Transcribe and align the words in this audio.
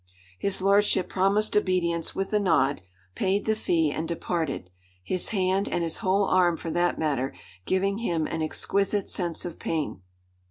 His 0.39 0.63
lordship 0.63 1.09
promised 1.09 1.55
obedience 1.55 2.15
with 2.15 2.33
a 2.33 2.39
nod, 2.39 2.81
paid 3.13 3.45
the 3.45 3.53
fee, 3.53 3.91
and 3.91 4.07
departed: 4.07 4.71
his 5.03 5.29
hand 5.29 5.69
and 5.69 5.83
his 5.83 5.97
whole 5.97 6.25
arm, 6.25 6.57
for 6.57 6.71
that 6.71 6.97
matter 6.97 7.35
giving 7.67 7.99
him 7.99 8.25
an 8.25 8.41
exquisite 8.41 9.07
sense 9.07 9.45
of 9.45 9.59
pain. 9.59 10.01